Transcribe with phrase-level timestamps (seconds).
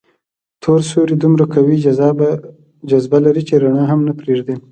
[0.61, 1.75] تور سوري دومره قوي
[2.89, 4.55] جاذبه لري چې رڼا هم نه پرېږدي.